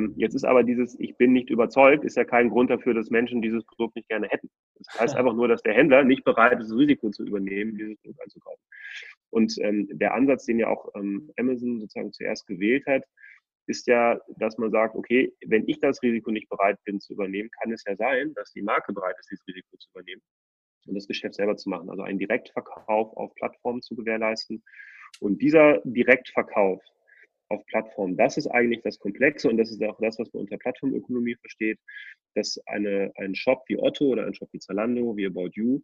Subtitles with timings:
[0.00, 3.10] Ähm, jetzt ist aber dieses Ich bin nicht überzeugt, ist ja kein Grund dafür, dass
[3.10, 4.50] Menschen dieses Produkt nicht gerne hätten.
[4.76, 7.96] Das heißt einfach nur, dass der Händler nicht bereit ist, das Risiko zu übernehmen, dieses
[7.98, 8.64] Produkt einzukaufen.
[9.30, 13.04] Und ähm, der Ansatz, den ja auch ähm, Amazon sozusagen zuerst gewählt hat,
[13.66, 17.50] ist ja, dass man sagt, okay, wenn ich das Risiko nicht bereit bin zu übernehmen,
[17.60, 20.22] kann es ja sein, dass die Marke bereit ist, dieses Risiko zu übernehmen
[20.86, 21.90] und das Geschäft selber zu machen.
[21.90, 24.62] Also einen Direktverkauf auf Plattformen zu gewährleisten.
[25.20, 26.82] Und dieser Direktverkauf
[27.50, 30.56] auf Plattformen, das ist eigentlich das Komplexe und das ist auch das, was man unter
[30.56, 31.78] Plattformökonomie versteht,
[32.34, 35.80] dass eine, ein Shop wie Otto oder ein Shop wie Zalando, wie About You,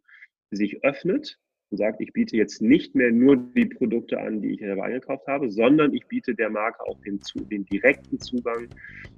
[0.51, 1.37] sich öffnet
[1.69, 5.27] und sagt, ich biete jetzt nicht mehr nur die Produkte an, die ich selber eingekauft
[5.27, 7.19] habe, sondern ich biete der Marke auch den,
[7.51, 8.67] den direkten Zugang,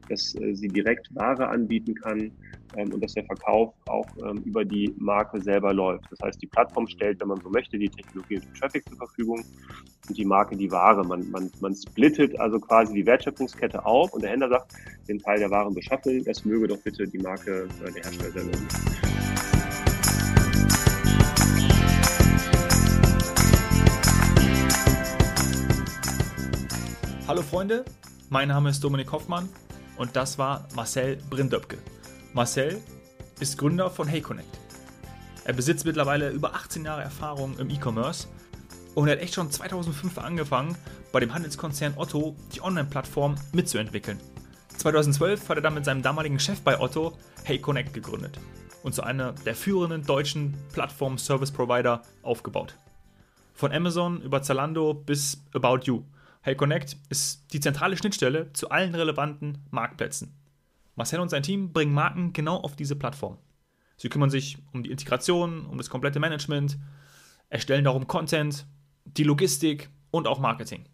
[0.08, 2.31] dass äh, sie direkt Ware anbieten kann
[2.75, 6.05] ähm, und dass der Verkauf auch ähm, über die Marke selber läuft.
[6.09, 8.97] Das heißt, die Plattform stellt, wenn man so möchte, die Technologie und den Traffic zur
[8.97, 9.44] Verfügung
[10.08, 11.05] und die Marke die Ware.
[11.05, 14.73] Man, man, man splittet also quasi die Wertschöpfungskette auf und der Händler sagt,
[15.08, 19.08] den Teil der Warenbeschaffung, das möge doch bitte die Marke, äh, der Hersteller selber
[27.30, 27.85] Hallo Freunde,
[28.31, 29.49] mein Name ist Dominik Hoffmann
[29.97, 31.77] und das war Marcel Brindöpke.
[32.33, 32.81] Marcel
[33.39, 34.58] ist Gründer von HeyConnect.
[35.44, 38.27] Er besitzt mittlerweile über 18 Jahre Erfahrung im E-Commerce
[38.95, 40.75] und hat echt schon 2005 angefangen,
[41.11, 44.19] bei dem Handelskonzern Otto die Online-Plattform mitzuentwickeln.
[44.80, 48.39] 2012 hat er dann mit seinem damaligen Chef bei Otto HeyConnect gegründet
[48.81, 52.73] und zu einer der führenden deutschen Plattform-Service-Provider aufgebaut.
[53.53, 56.02] Von Amazon über Zalando bis About You–
[56.42, 60.34] HeyConnect ist die zentrale Schnittstelle zu allen relevanten Marktplätzen.
[60.95, 63.38] Marcel und sein Team bringen Marken genau auf diese Plattform.
[63.98, 66.78] Sie kümmern sich um die Integration, um das komplette Management,
[67.50, 68.66] erstellen darum Content,
[69.04, 70.86] die Logistik und auch Marketing.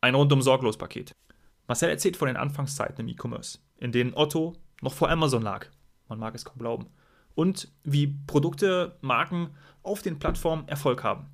[0.00, 1.12] Ein rundum sorglos Paket.
[1.66, 5.66] Marcel erzählt von den Anfangszeiten im E-Commerce, in denen Otto noch vor Amazon lag.
[6.08, 6.86] Man mag es kaum glauben.
[7.34, 9.50] Und wie Produkte, Marken
[9.82, 11.26] auf den Plattformen Erfolg haben.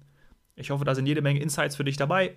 [0.56, 2.36] Ich hoffe, da sind jede Menge Insights für dich dabei.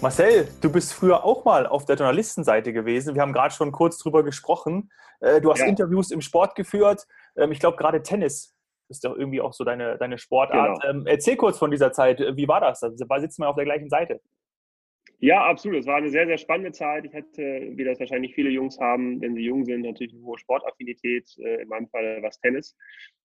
[0.00, 3.16] Marcel, du bist früher auch mal auf der Journalistenseite gewesen.
[3.16, 4.92] Wir haben gerade schon kurz drüber gesprochen.
[5.20, 5.66] Äh, du hast ja.
[5.66, 7.04] Interviews im Sport geführt.
[7.36, 8.54] Ähm, ich glaube, gerade Tennis
[8.88, 10.80] ist doch irgendwie auch so deine, deine Sportart.
[10.82, 10.90] Genau.
[10.90, 12.20] Ähm, erzähl kurz von dieser Zeit.
[12.20, 12.82] Wie war das?
[12.82, 14.20] Also, sitzen wir auf der gleichen Seite?
[15.20, 15.80] Ja, absolut.
[15.80, 17.04] Es war eine sehr, sehr spannende Zeit.
[17.04, 20.38] Ich hatte, wie das wahrscheinlich viele Jungs haben, wenn sie jung sind, natürlich eine hohe
[20.38, 22.76] Sportaffinität, äh, in meinem Fall was Tennis.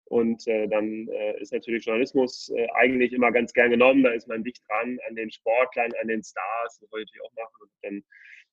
[0.06, 4.04] Und äh, dann äh, ist natürlich Journalismus äh, eigentlich immer ganz gern genommen.
[4.04, 6.80] Da ist man dicht dran an den Sportlern, an den Stars.
[6.80, 7.62] Das wollte ich auch machen.
[7.62, 8.04] Und dann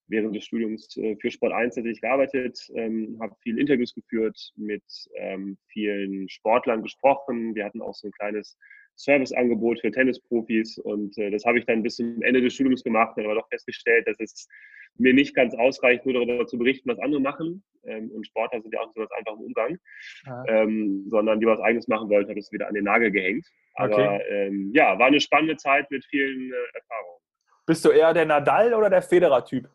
[0.09, 4.85] während des Studiums äh, für Sport 1 natürlich gearbeitet, ähm, habe viele Interviews geführt, mit
[5.15, 7.55] ähm, vielen Sportlern gesprochen.
[7.55, 8.59] Wir hatten auch so ein kleines
[8.97, 13.17] Serviceangebot für Tennisprofis und äh, das habe ich dann bis zum Ende des Studiums gemacht
[13.17, 14.49] und aber doch festgestellt, dass es
[14.97, 17.63] mir nicht ganz ausreicht, nur darüber zu berichten, was andere machen.
[17.85, 19.79] Ähm, und Sportler sind ja auch nicht so ganz einfach im Umgang,
[20.27, 20.45] ja.
[20.49, 23.47] ähm, sondern die was Eigenes machen wollten, habe es wieder an den Nagel gehängt.
[23.75, 24.23] Aber okay.
[24.29, 27.21] ähm, ja, war eine spannende Zeit mit vielen äh, Erfahrungen.
[27.67, 29.69] Bist du eher der Nadal oder der Federer-Typ?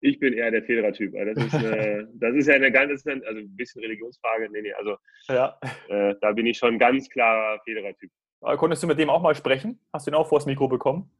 [0.00, 1.12] Ich bin eher der Federer-Typ.
[1.12, 4.48] Das, ist, äh, das ist ja eine ganz, also ein bisschen Religionsfrage.
[4.50, 4.96] Nee, nee, also
[5.28, 5.58] ja.
[5.88, 8.10] äh, da bin ich schon ganz klarer Federer-Typ.
[8.40, 9.80] Konntest du mit dem auch mal sprechen?
[9.92, 11.10] Hast du ihn auch vors Mikro bekommen?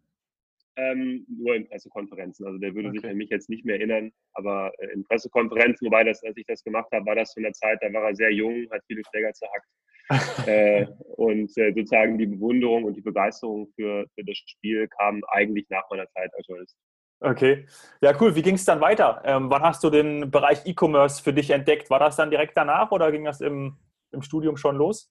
[0.77, 2.47] Ähm, nur in Pressekonferenzen.
[2.47, 2.99] Also der würde okay.
[3.00, 6.47] sich an mich jetzt nicht mehr erinnern, aber äh, in Pressekonferenzen, wobei das, als ich
[6.47, 9.03] das gemacht habe, war das zu einer Zeit, da war er sehr jung, hat viele
[9.10, 9.66] Schläger zerhackt.
[10.47, 15.69] äh, und äh, sozusagen die Bewunderung und die Begeisterung für, für das Spiel kam eigentlich
[15.69, 16.77] nach meiner Zeit als Journalist.
[17.20, 17.66] Okay.
[18.00, 18.34] Ja, cool.
[18.36, 19.22] Wie ging es dann weiter?
[19.24, 21.91] Ähm, wann hast du den Bereich E-Commerce für dich entdeckt?
[21.91, 23.76] War das dann direkt danach oder ging das im,
[24.12, 25.10] im Studium schon los?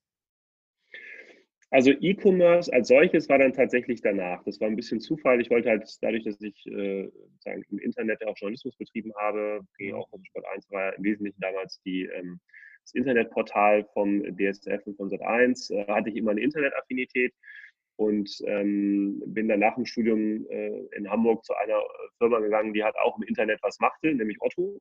[1.69, 4.41] Also E-Commerce als solches war dann tatsächlich danach.
[4.45, 5.41] Das war ein bisschen Zufall.
[5.41, 7.09] Ich wollte halt dadurch, dass ich äh,
[7.39, 11.41] sagen, im Internet auch Journalismus betrieben habe, ging auch auf Sport 1 war im Wesentlichen
[11.41, 12.39] damals die, ähm,
[12.83, 17.33] das Internetportal vom DSF und von Sat1, äh, hatte ich immer eine Internetaffinität
[17.97, 21.81] und ähm, bin dann nach dem Studium äh, in Hamburg zu einer
[22.17, 24.79] Firma gegangen, die hat auch im Internet was machte, nämlich Otto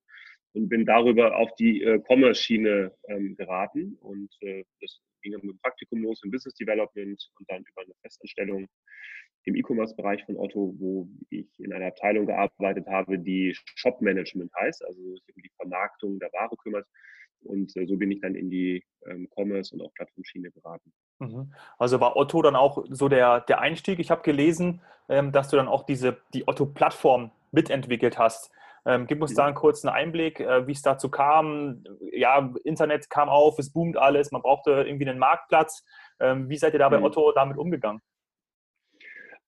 [0.52, 5.56] und bin darüber auf die äh, Commerce-Schiene ähm, geraten und äh, das ging dann mit
[5.56, 8.68] dem Praktikum los im Business Development und dann über eine Festanstellung
[9.44, 15.00] im E-Commerce-Bereich von Otto, wo ich in einer Abteilung gearbeitet habe, die Shop-Management heißt, also
[15.14, 16.86] sich um die Vermarktung der Ware kümmert.
[17.46, 20.92] Und äh, so bin ich dann in die ähm, Commerce- und auch Plattformschiene geraten.
[21.18, 21.52] Mhm.
[21.78, 23.98] Also war Otto dann auch so der, der Einstieg.
[23.98, 28.50] Ich habe gelesen, ähm, dass du dann auch diese, die Otto-Plattform mitentwickelt hast.
[28.84, 29.36] Ähm, gib uns mhm.
[29.36, 31.84] da einen kurzen Einblick, äh, wie es dazu kam.
[32.12, 35.84] Ja, Internet kam auf, es boomt alles, man brauchte irgendwie einen Marktplatz.
[36.20, 37.04] Ähm, wie seid ihr da bei mhm.
[37.04, 38.00] Otto damit umgegangen?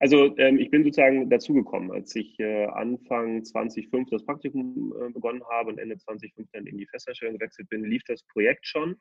[0.01, 5.43] Also ähm, ich bin sozusagen dazugekommen, als ich äh, Anfang 2005 das Praktikum äh, begonnen
[5.51, 8.97] habe und Ende 2005 dann in die Festanstellung gewechselt bin, lief das Projekt schon.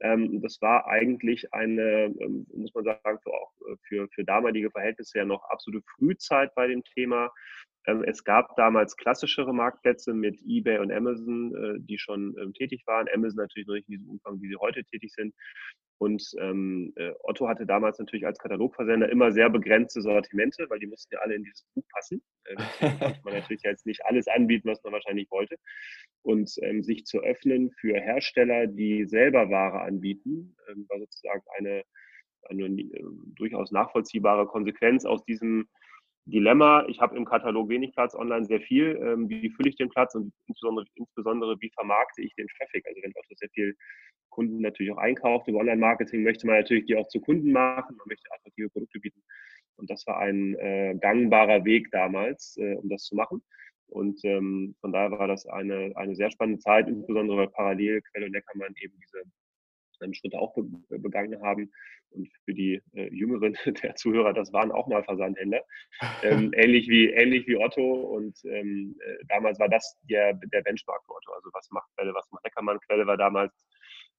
[0.00, 4.70] Ähm, das war eigentlich eine, ähm, muss man sagen, für, auch äh, für, für damalige
[4.70, 7.32] Verhältnisse ja noch absolute Frühzeit bei dem Thema.
[7.86, 12.82] Ähm, es gab damals klassischere Marktplätze mit eBay und Amazon, äh, die schon ähm, tätig
[12.86, 13.08] waren.
[13.12, 15.34] Amazon natürlich noch nicht in diesem Umfang, wie sie heute tätig sind.
[15.98, 20.86] Und ähm, äh, Otto hatte damals natürlich als Katalogversender immer sehr begrenzte Sortimente, weil die
[20.86, 22.22] mussten ja alle in dieses Buch passen.
[22.46, 22.56] Ähm,
[22.98, 25.56] konnte man natürlich jetzt nicht alles anbieten, was man wahrscheinlich wollte.
[26.22, 30.56] Und sich zu öffnen für Hersteller, die selber Ware anbieten,
[30.88, 31.82] war sozusagen eine,
[32.48, 33.04] eine äh,
[33.34, 35.68] durchaus nachvollziehbare Konsequenz aus diesem
[36.24, 38.96] Dilemma, ich habe im Katalog wenig Platz, online sehr viel.
[39.02, 42.86] Ähm, wie fülle ich den Platz und insbesondere, insbesondere wie vermarkte ich den Traffic?
[42.86, 43.76] Also wenn Otto sehr viel
[44.30, 48.06] Kunden natürlich auch einkauft über Online-Marketing, möchte man natürlich die auch zu Kunden machen, man
[48.08, 49.22] möchte attraktive Produkte bieten.
[49.76, 53.42] Und das war ein äh, gangbarer Weg damals, äh, um das zu machen.
[53.88, 58.26] Und ähm, von daher war das eine, eine sehr spannende Zeit, insbesondere weil parallel Quelle
[58.26, 59.22] und Neckermann eben diese
[60.14, 60.56] Schritte auch
[60.88, 61.70] begangen haben.
[62.10, 65.62] Und für die äh, Jüngeren der Zuhörer, das waren auch mal Versandhändler,
[66.22, 67.82] ähm, ähnlich, wie, ähnlich wie Otto.
[67.82, 71.32] Und ähm, äh, damals war das der, der Benchmark für Otto.
[71.32, 72.80] Also was macht Quelle, was macht Neckermann?
[72.80, 73.52] Quelle war damals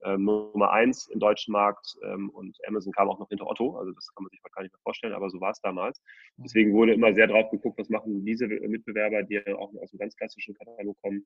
[0.06, 3.78] ähm, Nummer eins im deutschen Markt ähm, und Amazon kam auch noch hinter Otto.
[3.78, 6.02] Also das kann man sich mal gar nicht mehr vorstellen, aber so war es damals.
[6.38, 6.44] Mhm.
[6.44, 10.16] Deswegen wurde immer sehr drauf geguckt, was machen diese Mitbewerber, die auch aus dem ganz
[10.16, 11.26] klassischen Katalog kommen.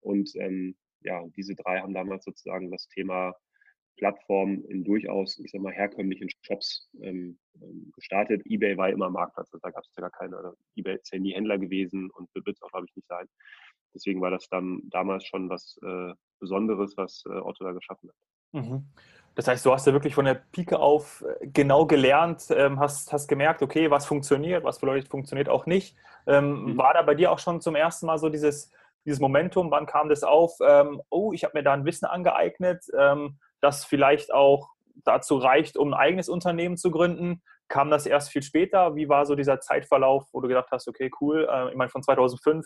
[0.00, 3.34] Und ähm, ja, diese drei haben damals sozusagen das Thema
[3.96, 8.42] Plattform in durchaus, ich sag mal, herkömmlichen Shops ähm, ähm gestartet.
[8.46, 10.36] eBay war immer Marktplatz, also da gab es ja gar keine.
[10.36, 13.26] Also eBay ist ja nie Händler gewesen und wird es auch, glaube ich, nicht sein.
[13.94, 18.62] Deswegen war das dann damals schon was äh, Besonderes, was äh, Otto da geschaffen hat.
[18.62, 18.86] Mhm.
[19.34, 23.12] Das heißt, du hast ja wirklich von der Pike auf äh, genau gelernt, ähm, hast,
[23.12, 25.96] hast gemerkt, okay, was funktioniert, was vielleicht funktioniert auch nicht.
[26.26, 26.78] Ähm, mhm.
[26.78, 28.70] War da bei dir auch schon zum ersten Mal so dieses,
[29.04, 29.70] dieses Momentum?
[29.70, 30.52] Wann kam das auf?
[30.66, 32.84] Ähm, oh, ich habe mir da ein Wissen angeeignet.
[32.98, 34.70] Ähm, das vielleicht auch
[35.04, 37.42] dazu reicht, um ein eigenes Unternehmen zu gründen?
[37.68, 38.94] Kam das erst viel später?
[38.94, 42.02] Wie war so dieser Zeitverlauf, wo du gedacht hast, okay, cool, äh, ich meine von
[42.02, 42.64] 2005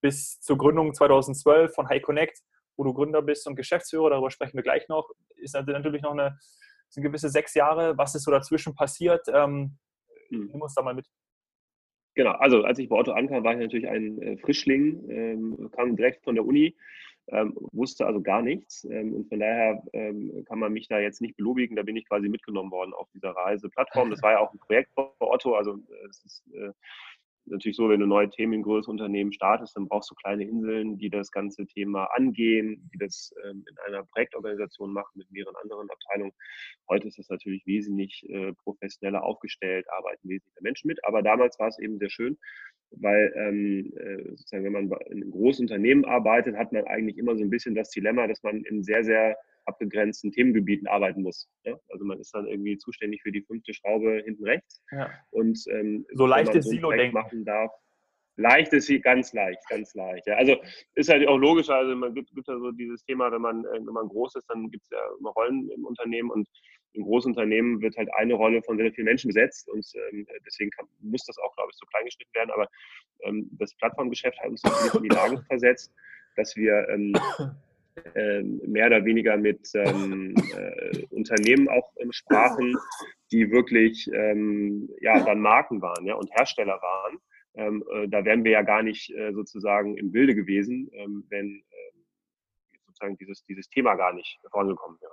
[0.00, 2.38] bis zur Gründung 2012 von High Connect,
[2.76, 6.38] wo du Gründer bist und Geschäftsführer, darüber sprechen wir gleich noch, ist natürlich noch eine,
[6.88, 7.98] sind gewisse sechs Jahre.
[7.98, 9.26] Was ist so dazwischen passiert?
[9.28, 9.76] Ähm,
[10.30, 10.48] hm.
[10.52, 11.06] Nimm uns da mal mit.
[12.14, 15.94] Genau, also als ich bei Otto ankam, war ich natürlich ein äh, Frischling, ähm, kam
[15.94, 16.76] direkt von der Uni,
[17.30, 18.84] ähm, wusste also gar nichts.
[18.84, 21.76] Ähm, und von daher ähm, kann man mich da jetzt nicht belobigen.
[21.76, 24.10] Da bin ich quasi mitgenommen worden auf dieser Reiseplattform.
[24.10, 25.54] Das war ja auch ein Projekt bei Otto.
[25.54, 26.72] Also äh, es ist äh,
[27.50, 30.98] natürlich so, wenn du neue Themen in größeren Unternehmen startest, dann brauchst du kleine Inseln,
[30.98, 35.88] die das ganze Thema angehen, die das ähm, in einer Projektorganisation machen mit mehreren anderen
[35.90, 36.32] Abteilungen.
[36.88, 41.04] Heute ist das natürlich wesentlich äh, professioneller aufgestellt, arbeiten wesentlich mehr Menschen mit.
[41.04, 42.38] Aber damals war es eben sehr schön,
[42.90, 47.36] weil ähm, äh, sozusagen, wenn man in einem großen Unternehmen arbeitet, hat man eigentlich immer
[47.36, 51.48] so ein bisschen das Dilemma, dass man in sehr, sehr abgegrenzten Themengebieten arbeiten muss.
[51.64, 51.78] Ja?
[51.90, 54.82] Also man ist dann irgendwie zuständig für die fünfte Schraube hinten rechts.
[54.90, 55.10] Ja.
[55.30, 57.70] Und ähm, so leichtes so Silo-Denken machen darf.
[58.36, 60.26] Leicht ist sie ganz leicht, ganz leicht.
[60.26, 60.36] Ja.
[60.36, 60.56] Also
[60.94, 63.78] ist halt auch logisch, also man gibt, gibt ja so dieses Thema, wenn man, äh,
[63.84, 66.48] wenn man groß ist, dann gibt es ja immer Rollen im Unternehmen und
[66.92, 70.70] in großen Unternehmen wird halt eine Rolle von sehr vielen Menschen besetzt und ähm, deswegen
[70.70, 72.50] kann, muss das auch, glaube ich, so klein geschnitten werden.
[72.50, 72.68] Aber
[73.22, 75.92] ähm, das Plattformgeschäft hat uns natürlich in die Lage versetzt,
[76.36, 77.12] dass wir ähm,
[78.14, 82.76] äh, mehr oder weniger mit ähm, äh, Unternehmen auch ähm, sprachen,
[83.30, 87.18] die wirklich ähm, ja, dann Marken waren ja, und Hersteller waren.
[87.54, 91.46] Ähm, äh, da wären wir ja gar nicht äh, sozusagen im Bilde gewesen, ähm, wenn
[91.46, 92.04] ähm,
[92.86, 95.12] sozusagen dieses, dieses Thema gar nicht vorangekommen wäre.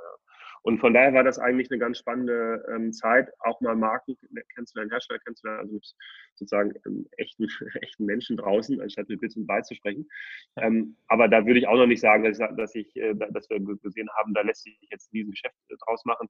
[0.65, 4.17] Und von daher war das eigentlich eine ganz spannende ähm, Zeit, auch mal Marken
[4.55, 5.93] kennenzulernen, Hersteller kennenzulernen, also mit
[6.34, 7.45] sozusagen ähm, echten,
[7.81, 10.10] echten Menschen draußen, anstatt mit Bits und Bytes zu sprechen.
[10.55, 13.48] Ähm, aber da würde ich auch noch nicht sagen, dass, ich, dass, ich, äh, dass
[13.48, 16.27] wir gesehen haben, da lässt sich jetzt ein Geschäft äh, draus machen.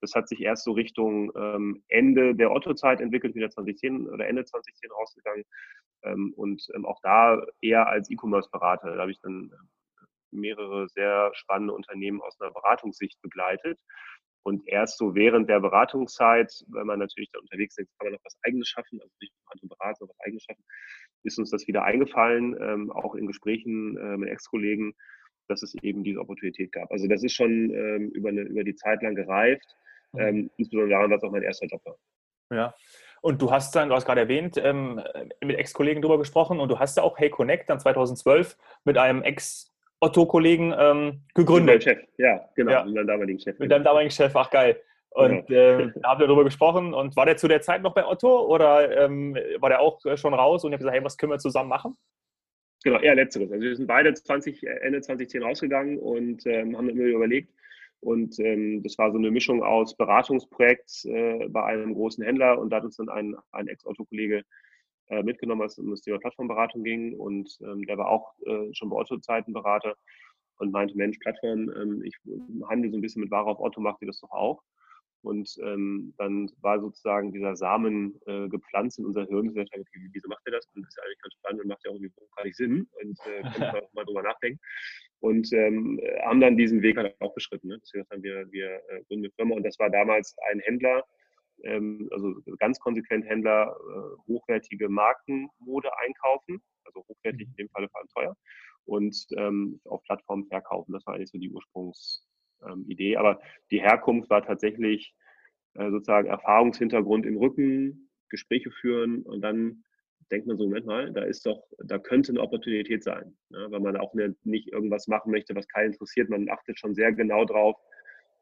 [0.00, 4.46] Das hat sich erst so Richtung ähm, Ende der Otto-Zeit entwickelt, wieder 2010 oder Ende
[4.46, 5.44] 2010 rausgegangen.
[6.02, 8.94] Ähm, und ähm, auch da eher als E-Commerce-Berater.
[8.94, 9.52] Da habe ich dann
[10.36, 13.78] mehrere sehr spannende Unternehmen aus einer Beratungssicht begleitet.
[14.46, 18.24] Und erst so während der Beratungszeit, wenn man natürlich da unterwegs ist, kann man noch
[18.24, 20.64] was Eigenes schaffen, also nicht nur andere Berater, sondern was Eigenes schaffen,
[21.24, 24.94] ist uns das wieder eingefallen, ähm, auch in Gesprächen äh, mit Ex-Kollegen,
[25.48, 26.90] dass es eben diese Opportunität gab.
[26.92, 29.66] Also das ist schon ähm, über, eine, über die Zeit lang gereift,
[30.12, 30.20] mhm.
[30.20, 31.96] ähm, insbesondere daran, dass auch mein erster Job war.
[32.52, 32.74] Ja.
[33.22, 35.02] Und du hast dann, du hast gerade erwähnt, ähm,
[35.42, 39.22] mit Ex-Kollegen drüber gesprochen und du hast ja auch Hey Connect dann 2012 mit einem
[40.00, 41.76] Ex-Otto-Kollegen ähm, gegründet.
[41.76, 42.84] Mit Chef, ja, genau, ja.
[42.84, 43.58] mit deinem damaligen Chef.
[43.58, 44.80] Mit deinem damaligen Chef, ach geil.
[45.10, 45.60] Und genau.
[45.60, 46.94] äh, da habt ihr darüber gesprochen.
[46.94, 50.34] Und war der zu der Zeit noch bei Otto oder ähm, war der auch schon
[50.34, 51.96] raus und ihr habt gesagt, hey, was können wir zusammen machen?
[52.84, 53.50] Genau, eher letzteres.
[53.50, 57.52] Also wir sind beide 20, Ende 2010 rausgegangen und ähm, haben immer überlegt.
[58.00, 62.70] Und ähm, das war so eine Mischung aus Beratungsprojekt äh, bei einem großen Händler und
[62.70, 64.44] da hat uns dann ein, ein Ex-Otto-Kollege
[65.08, 67.18] äh, mitgenommen, als es um das Thema Plattformberatung ging.
[67.18, 69.96] Und ähm, der war auch äh, schon bei Otto-Zeiten Berater
[70.58, 72.16] und meinte, Mensch, Plattform, ähm, ich
[72.68, 74.62] handle so ein bisschen mit Ware auf Otto, macht ihr das doch auch?
[75.22, 79.48] Und ähm, dann war sozusagen dieser Samen äh, gepflanzt in unser Hirn.
[79.48, 80.66] Und okay, wieso macht er das?
[80.74, 82.12] Und das ist ja eigentlich ganz spannend und macht ja auch irgendwie
[82.44, 82.88] nicht Sinn.
[83.02, 84.60] Und äh, kann man auch mal drüber nachdenken.
[85.18, 87.68] Und ähm, haben dann diesen Weg halt auch beschritten.
[87.68, 87.78] Ne?
[87.82, 89.56] Deswegen haben wir, wir äh, gründen eine Firma.
[89.56, 91.02] Und das war damals ein Händler,
[91.64, 96.62] ähm, also ganz konsequent Händler, äh, hochwertige Markenmode einkaufen.
[96.84, 97.52] Also hochwertig mhm.
[97.52, 98.36] in dem Falle vor allem teuer.
[98.84, 100.92] Und ähm, auf Plattformen verkaufen.
[100.92, 102.22] Das war eigentlich so die Ursprungs-
[102.64, 102.86] ähm.
[103.16, 105.14] Aber die Herkunft war tatsächlich
[105.74, 109.84] äh, sozusagen Erfahrungshintergrund im Rücken, Gespräche führen und dann
[110.32, 113.68] denkt man so, Moment mal, da ist doch, da könnte eine Opportunität sein, ne?
[113.70, 116.28] weil man auch ne, nicht irgendwas machen möchte, was keinen interessiert.
[116.28, 117.76] Man achtet schon sehr genau drauf,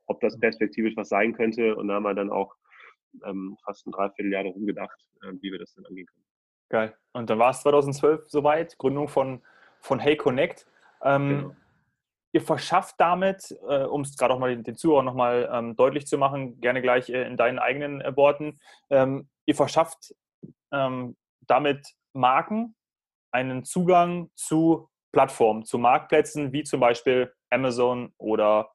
[0.07, 1.77] ob das perspektivisch was sein könnte.
[1.77, 2.55] Und da haben wir dann auch
[3.25, 6.25] ähm, fast ein Dreivierteljahr darum gedacht, äh, wie wir das dann angehen können.
[6.71, 6.97] Geil.
[7.13, 9.43] Und dann war es 2012 soweit, Gründung von,
[9.81, 10.67] von Hey Connect.
[11.03, 11.57] Ähm, genau
[12.35, 16.07] ihr verschafft damit, äh, um es gerade auch mal den, den Zuhörern nochmal ähm, deutlich
[16.07, 18.59] zu machen, gerne gleich äh, in deinen eigenen äh, Worten,
[18.91, 20.15] ähm, ihr verschafft
[20.73, 21.17] ähm,
[21.47, 22.75] damit Marken
[23.31, 28.73] einen Zugang zu Plattformen, zu Marktplätzen wie zum Beispiel Amazon oder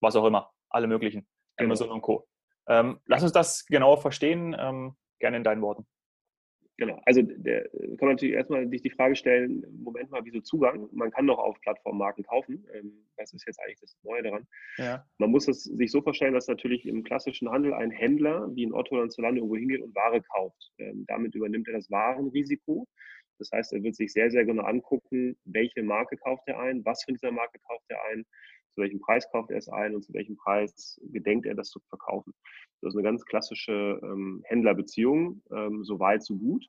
[0.00, 1.70] was auch immer, alle möglichen, genau.
[1.70, 2.28] Amazon und Co.
[2.68, 5.86] Ähm, lass uns das genauer verstehen, ähm, gerne in deinen Worten.
[6.78, 10.88] Genau, also der, kann man natürlich erstmal sich die Frage stellen, Moment mal, wieso Zugang?
[10.92, 12.66] Man kann doch auf Plattformen Marken kaufen.
[12.72, 14.46] Ähm, das ist jetzt eigentlich das Neue daran.
[14.78, 15.06] Ja.
[15.18, 18.72] Man muss es sich so vorstellen, dass natürlich im klassischen Handel ein Händler wie ein
[18.72, 20.72] Otto oder ein Zalando irgendwo hingeht und Ware kauft.
[20.78, 22.88] Ähm, damit übernimmt er das Warenrisiko.
[23.38, 27.04] Das heißt, er wird sich sehr, sehr genau angucken, welche Marke kauft er ein, was
[27.04, 28.24] von dieser Marke kauft er ein,
[28.74, 31.80] zu welchem Preis kauft er es ein und zu welchem Preis gedenkt er das zu
[31.88, 32.34] verkaufen.
[32.80, 36.66] Das ist eine ganz klassische ähm, Händlerbeziehung, ähm, so weit, so gut.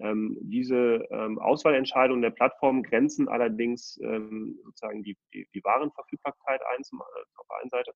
[0.00, 6.82] Ähm, diese ähm, Auswahlentscheidungen der Plattform grenzen allerdings ähm, sozusagen die, die, die Warenverfügbarkeit ein,
[6.82, 7.92] zum, äh, auf der einen Seite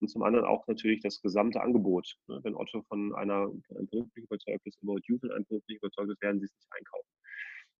[0.00, 2.16] und zum anderen auch natürlich das gesamte Angebot.
[2.28, 2.40] Ne?
[2.42, 6.22] Wenn Otto von einer, Produkt nicht überzeugt ist, About You von einem nicht überzeugt ist,
[6.22, 7.08] werden sie es nicht einkaufen.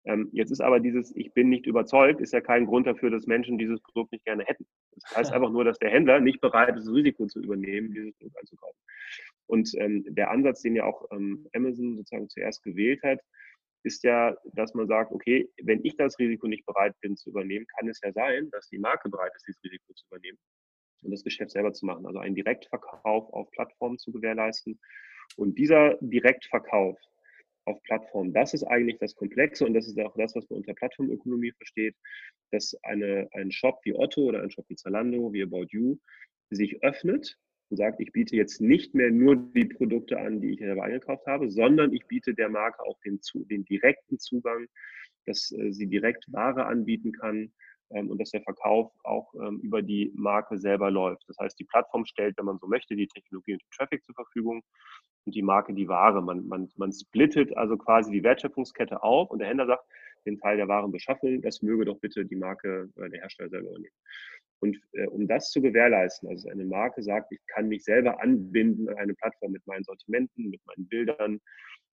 [0.04, 3.26] Ähm, jetzt ist aber dieses Ich bin nicht überzeugt, ist ja kein Grund dafür, dass
[3.26, 4.66] Menschen dieses Produkt nicht gerne hätten.
[4.92, 8.12] Das heißt einfach nur, dass der Händler nicht bereit ist, das Risiko zu übernehmen, dieses
[8.14, 8.80] Produkt einzukaufen.
[9.46, 13.20] Und ähm, der Ansatz, den ja auch ähm, Amazon sozusagen zuerst gewählt hat,
[13.84, 17.66] ist ja, dass man sagt, okay, wenn ich das Risiko nicht bereit bin zu übernehmen,
[17.78, 20.38] kann es ja sein, dass die Marke bereit ist, dieses Risiko zu übernehmen
[21.02, 22.06] und das Geschäft selber zu machen.
[22.06, 24.78] Also einen Direktverkauf auf Plattformen zu gewährleisten.
[25.36, 26.98] Und dieser Direktverkauf
[27.64, 28.32] auf Plattformen.
[28.32, 31.96] Das ist eigentlich das Komplexe und das ist auch das, was man unter Plattformökonomie versteht,
[32.50, 35.98] dass eine, ein Shop wie Otto oder ein Shop wie Zalando, wie About You,
[36.50, 37.38] sich öffnet
[37.70, 41.26] und sagt, ich biete jetzt nicht mehr nur die Produkte an, die ich selber eingekauft
[41.26, 44.66] habe, sondern ich biete der Marke auch den, den direkten Zugang,
[45.26, 47.52] dass äh, sie direkt Ware anbieten kann,
[47.92, 51.24] und dass der Verkauf auch ähm, über die Marke selber läuft.
[51.28, 54.14] Das heißt, die Plattform stellt, wenn man so möchte, die Technologie und den Traffic zur
[54.14, 54.62] Verfügung
[55.24, 56.22] und die Marke die Ware.
[56.22, 59.84] Man, man, man splittet also quasi die Wertschöpfungskette auf und der Händler sagt,
[60.26, 63.94] den Teil der Warenbeschaffung, das möge doch bitte die Marke oder der Hersteller selber übernehmen.
[64.60, 68.88] Und äh, um das zu gewährleisten, also eine Marke sagt, ich kann mich selber anbinden
[68.88, 71.40] an eine Plattform mit meinen Sortimenten, mit meinen Bildern,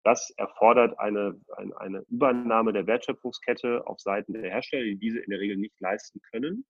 [0.07, 5.31] das erfordert eine, eine, eine Übernahme der Wertschöpfungskette auf Seiten der Hersteller, die diese in
[5.31, 6.65] der Regel nicht leisten können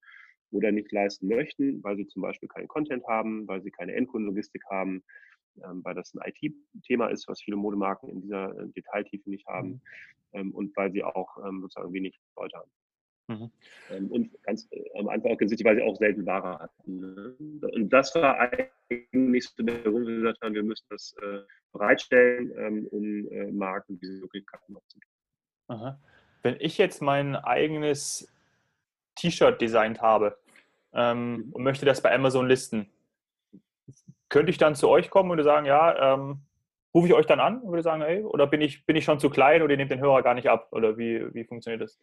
[0.51, 4.63] oder nicht leisten möchten, weil sie zum Beispiel keinen Content haben, weil sie keine Endkundenlogistik
[4.71, 5.03] haben,
[5.65, 9.69] ähm, weil das ein IT-Thema ist, was viele Modemarken in dieser äh, Detailtiefe nicht haben
[9.69, 9.81] mhm.
[10.33, 12.71] ähm, und weil sie auch ähm, sozusagen wenig Leute haben.
[13.29, 13.51] Mhm.
[13.91, 17.01] Ähm, und ganz äh, am Anfang auch ganz weil sie auch selten Ware hatten.
[17.01, 17.35] Ne?
[17.75, 21.41] Und das war eigentlich so der Grund, wir gesagt haben, wir müssen das äh,
[21.73, 25.99] bereitstellen, ähm, um äh, Marken diese Möglichkeiten aufzugeben.
[26.43, 28.33] Wenn ich jetzt mein eigenes
[29.17, 30.39] T-Shirt designt habe
[30.93, 31.53] ähm, mhm.
[31.53, 32.89] und möchte das bei Amazon listen,
[34.29, 36.41] könnte ich dann zu euch kommen und sagen, ja, ähm,
[36.95, 39.21] rufe ich euch dann an und würde sagen, hey, oder bin ich, bin ich schon
[39.21, 40.69] zu klein oder ihr nehmt den Hörer gar nicht ab?
[40.73, 41.99] Oder wie, wie funktioniert das?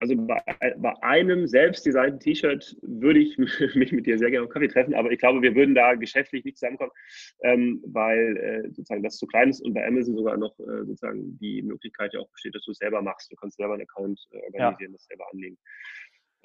[0.00, 0.40] Also bei,
[0.76, 3.36] bei einem selbstdesignten T-Shirt würde ich
[3.74, 6.44] mich mit dir sehr gerne auf Kaffee treffen, aber ich glaube, wir würden da geschäftlich
[6.44, 6.92] nicht zusammenkommen,
[7.42, 11.36] ähm, weil äh, sozusagen das zu klein ist und bei Amazon sogar noch äh, sozusagen
[11.38, 13.32] die Möglichkeit ja auch besteht, dass du es selber machst.
[13.32, 14.96] Du kannst selber einen Account äh, organisieren, ja.
[14.96, 15.58] das selber anlegen.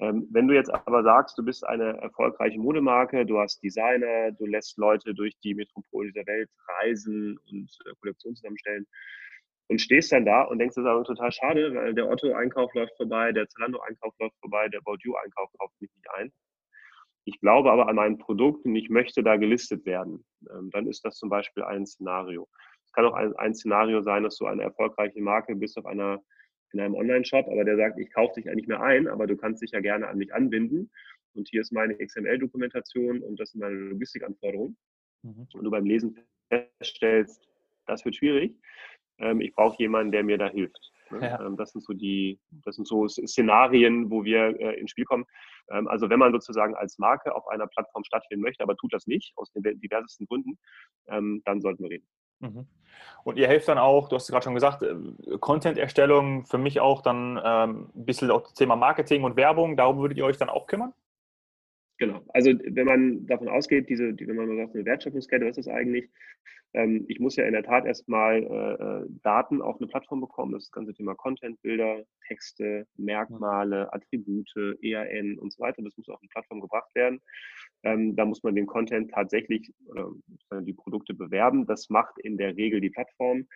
[0.00, 4.46] Ähm, wenn du jetzt aber sagst, du bist eine erfolgreiche Modemarke, du hast Designer, du
[4.46, 8.86] lässt Leute durch die Metropole dieser Welt reisen und äh, Kollektionen zusammenstellen,
[9.68, 12.96] und stehst dann da und denkst, das ist aber total schade, weil der Otto-Einkauf läuft
[12.96, 16.32] vorbei, der Zalando-Einkauf läuft vorbei, der Baudu-Einkauf kauft mich nicht ein.
[17.24, 20.24] Ich glaube aber an mein Produkt und ich möchte da gelistet werden.
[20.50, 22.46] Ähm, dann ist das zum Beispiel ein Szenario.
[22.84, 26.20] Es kann auch ein, ein Szenario sein, dass du eine erfolgreiche Marke bist auf einer,
[26.74, 29.36] in einem Online-Shop, aber der sagt, ich kaufe dich ja nicht mehr ein, aber du
[29.36, 30.90] kannst dich ja gerne an mich anbinden.
[31.34, 34.76] Und hier ist meine XML-Dokumentation und das sind meine Logistikanforderungen.
[35.22, 35.48] Mhm.
[35.52, 37.48] Und du beim Lesen feststellst,
[37.86, 38.54] das wird schwierig
[39.18, 40.92] ähm, ich brauche jemanden, der mir da hilft.
[41.10, 41.20] Ne?
[41.20, 41.44] Ja.
[41.44, 45.24] Ähm, das sind so die, das sind so Szenarien, wo wir äh, ins Spiel kommen.
[45.70, 49.06] Ähm, also wenn man sozusagen als Marke auf einer Plattform stattfinden möchte, aber tut das
[49.06, 50.58] nicht, aus den diversesten Gründen,
[51.08, 52.06] ähm, dann sollten wir reden.
[52.40, 52.66] Mhm.
[53.24, 57.00] Und ihr helft dann auch, du hast gerade schon gesagt, äh, Content-Erstellung, für mich auch
[57.02, 60.50] dann ähm, ein bisschen auch das Thema Marketing und Werbung, darum würdet ihr euch dann
[60.50, 60.92] auch kümmern?
[61.98, 62.22] Genau.
[62.28, 65.74] Also wenn man davon ausgeht, diese, die, wenn man sagt, eine Wertschöpfungskette, was ist das
[65.74, 66.10] eigentlich?
[66.74, 70.52] Ähm, ich muss ja in der Tat erstmal äh, äh, Daten auf eine Plattform bekommen.
[70.52, 75.82] Das, das ganze Thema Content, Bilder, Texte, Merkmale, Attribute, EAN und so weiter.
[75.82, 77.20] Das muss auf eine Plattform gebracht werden.
[77.84, 81.64] Ähm, da muss man den Content tatsächlich, äh, die Produkte bewerben.
[81.66, 83.46] Das macht in der Regel die Plattform.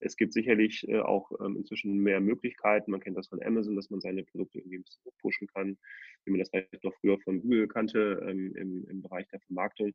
[0.00, 2.90] Es gibt sicherlich äh, auch ähm, inzwischen mehr Möglichkeiten.
[2.90, 5.76] Man kennt das von Amazon, dass man seine Produkte irgendwie ein bisschen pushen kann,
[6.24, 9.92] wie man das vielleicht noch früher von Google kannte ähm, im, im, Bereich der Vermarktung.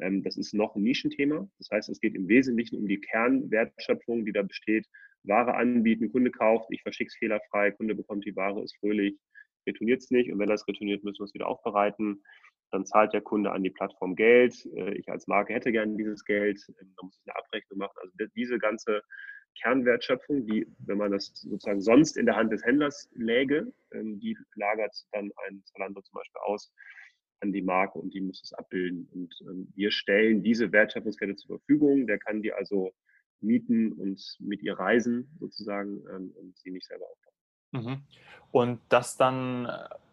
[0.00, 1.48] Ähm, das ist noch ein Nischenthema.
[1.58, 4.86] Das heißt, es geht im Wesentlichen um die Kernwertschöpfung, die da besteht.
[5.24, 9.18] Ware anbieten, Kunde kauft, ich verschicke es fehlerfrei, Kunde bekommt die Ware, ist fröhlich,
[9.66, 12.22] retourniert es nicht und wenn das retourniert, müssen wir es wieder aufbereiten.
[12.70, 14.66] Dann zahlt der Kunde an die Plattform Geld.
[14.74, 16.60] Äh, ich als Marke hätte gerne dieses Geld.
[16.80, 17.96] Ähm, da muss ich eine Abrechnung machen.
[18.00, 19.02] Also diese ganze
[19.60, 24.36] Kernwertschöpfung, die, wenn man das sozusagen sonst in der Hand des Händlers läge, ähm, die
[24.54, 26.72] lagert dann ein Zalando zum Beispiel aus
[27.40, 29.08] an die Marke und die muss es abbilden.
[29.12, 32.06] Und ähm, wir stellen diese Wertschöpfungskette zur Verfügung.
[32.06, 32.92] Der kann die also
[33.40, 37.84] mieten und mit ihr reisen sozusagen ähm, und sie nicht selber aufbauen.
[37.84, 38.02] Mhm.
[38.50, 39.68] Und das dann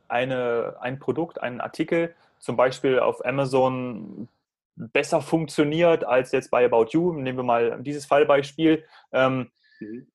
[0.07, 4.27] eine, ein Produkt, ein Artikel zum Beispiel auf Amazon
[4.75, 7.13] besser funktioniert als jetzt bei About You.
[7.13, 8.83] Nehmen wir mal dieses Fallbeispiel.
[9.11, 10.07] Ähm, mhm.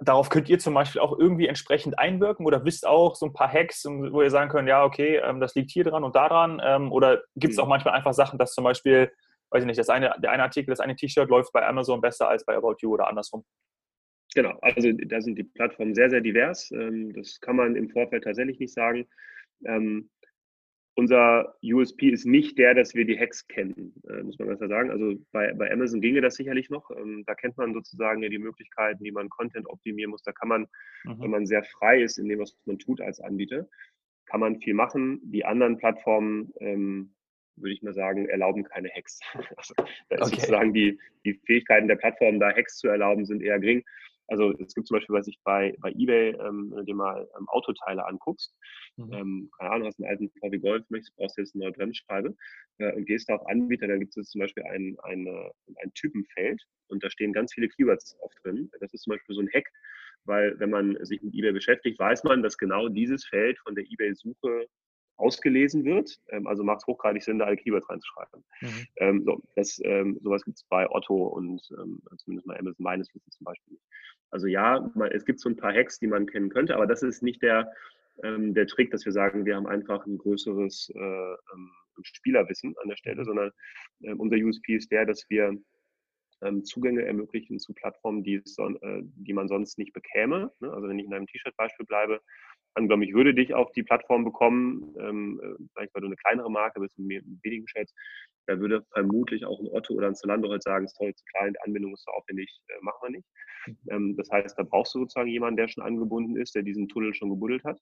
[0.00, 3.52] Darauf könnt ihr zum Beispiel auch irgendwie entsprechend einwirken oder wisst auch so ein paar
[3.52, 6.62] Hacks, wo ihr sagen könnt, ja, okay, ähm, das liegt hier dran und da dran.
[6.64, 7.64] Ähm, oder gibt es mhm.
[7.64, 9.10] auch manchmal einfach Sachen, dass zum Beispiel,
[9.50, 12.28] weiß ich nicht, das eine, der eine Artikel, das eine T-Shirt läuft bei Amazon besser
[12.28, 13.44] als bei About You oder andersrum?
[14.34, 16.70] Genau, also da sind die Plattformen sehr, sehr divers.
[16.70, 19.08] Ähm, das kann man im Vorfeld tatsächlich nicht sagen.
[19.64, 20.10] Ähm,
[20.98, 24.68] unser USP ist nicht der, dass wir die Hacks kennen, äh, muss man ganz klar
[24.68, 24.90] sagen.
[24.90, 26.90] Also bei, bei Amazon ginge das sicherlich noch.
[26.90, 30.24] Ähm, da kennt man sozusagen ja die Möglichkeiten, wie man Content optimieren muss.
[30.24, 30.62] Da kann man,
[31.04, 31.20] mhm.
[31.20, 33.68] wenn man sehr frei ist in dem, was man tut als Anbieter,
[34.26, 35.20] kann man viel machen.
[35.22, 37.14] Die anderen Plattformen, ähm,
[37.54, 39.20] würde ich mal sagen, erlauben keine Hacks.
[39.56, 40.40] Also, da ist okay.
[40.40, 43.84] sozusagen die, die Fähigkeiten der Plattformen, da Hacks zu erlauben, sind eher gering.
[44.28, 47.28] Also es gibt zum Beispiel, was ich bei, bei eBay, ähm, wenn du dir mal
[47.38, 48.54] ähm, Autoteile anguckst,
[48.96, 49.12] mhm.
[49.12, 52.36] ähm, keine Ahnung, hast einen alten VW Golf, möchtest, brauchst jetzt eine neue Bremsscheibe
[52.78, 55.50] äh, und gehst da auf Anbieter, da gibt es zum Beispiel ein, eine,
[55.82, 58.70] ein Typenfeld und da stehen ganz viele Keywords oft drin.
[58.80, 59.68] Das ist zum Beispiel so ein Hack,
[60.24, 63.84] weil wenn man sich mit eBay beschäftigt, weiß man, dass genau dieses Feld von der
[63.84, 64.66] eBay-Suche
[65.18, 66.20] ausgelesen wird.
[66.30, 68.44] Ähm, also macht es hochgradig Sinn, da alle Keywords reinzuschreiben.
[68.60, 68.86] Mhm.
[68.96, 73.14] Ähm, so, das, ähm, sowas gibt es bei Otto und ähm, zumindest mal Amazon meines
[73.14, 73.84] Wissens zum Beispiel nicht.
[74.30, 77.02] Also ja, man, es gibt so ein paar Hacks, die man kennen könnte, aber das
[77.02, 77.70] ist nicht der,
[78.22, 82.88] ähm, der Trick, dass wir sagen, wir haben einfach ein größeres äh, ähm, Spielerwissen an
[82.88, 83.50] der Stelle, sondern
[84.18, 85.58] unser USP ist der, dass wir
[86.62, 90.52] Zugänge ermöglichen zu Plattformen, die, es, äh, die man sonst nicht bekäme.
[90.60, 90.72] Ne?
[90.72, 92.20] Also wenn ich in einem T-Shirt-Beispiel bleibe,
[92.78, 96.50] angenommen, ich würde dich auf die Plattform bekommen, ähm, äh, vielleicht weil du eine kleinere
[96.50, 97.94] Marke bist, mit wenigen Chats,
[98.46, 101.52] da würde vermutlich auch ein Otto oder ein Zalando halt sagen, ist toll, zu klein,
[101.52, 103.28] die Anbindung ist so aufwendig, äh, machen wir nicht.
[103.66, 103.76] Mhm.
[103.90, 107.12] Ähm, das heißt, da brauchst du sozusagen jemanden, der schon angebunden ist, der diesen Tunnel
[107.14, 107.78] schon gebuddelt hat.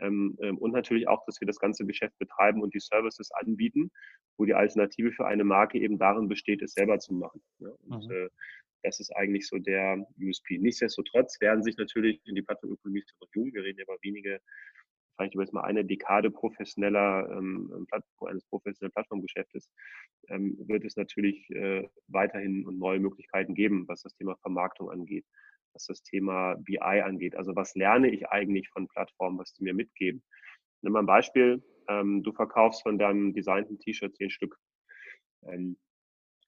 [0.00, 3.90] Ähm, ähm, und natürlich auch, dass wir das ganze Geschäft betreiben und die Services anbieten,
[4.38, 7.42] wo die Alternative für eine Marke eben darin besteht, es selber zu machen.
[7.58, 7.70] Ja?
[7.88, 8.10] Und, mhm.
[8.10, 8.28] äh,
[8.82, 10.58] das ist eigentlich so der USP.
[10.58, 14.40] Nichtsdestotrotz werden sich natürlich in die Plattformökonomie zur Verfügung, wir reden ja über wenige
[15.18, 17.86] vielleicht über jetzt mal eine Dekade professioneller, ähm,
[18.26, 19.68] eines professionellen Plattformgeschäftes,
[20.28, 25.26] ähm, wird es natürlich äh, weiterhin neue Möglichkeiten geben, was das Thema Vermarktung angeht,
[25.72, 27.34] was das Thema BI angeht.
[27.34, 30.22] Also was lerne ich eigentlich von Plattformen, was die mir mitgeben?
[30.82, 34.56] Nimm mal ein Beispiel, ähm, du verkaufst von deinem designten T-Shirt zehn Stück.
[35.42, 35.76] Ähm,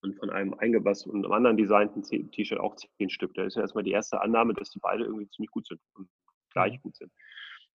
[0.03, 3.35] und von einem eingebass und einem anderen designten T-Shirt auch zehn Stück.
[3.35, 6.09] Da ist ja erstmal die erste Annahme, dass die beide irgendwie ziemlich gut sind und
[6.53, 6.83] gleich mhm.
[6.83, 7.13] gut sind.